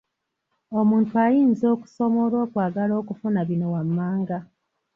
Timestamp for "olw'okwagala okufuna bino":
2.25-3.65